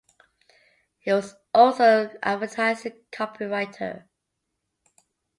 He 0.97 1.11
was 1.13 1.35
also 1.53 2.05
an 2.05 2.17
advertising 2.23 3.03
copywriter. 3.11 4.05